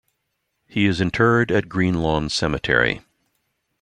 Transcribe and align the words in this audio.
He 0.65 0.87
is 0.87 0.99
interred 0.99 1.51
at 1.51 1.69
Greenlawn 1.69 2.29
Cemetery. 2.29 3.01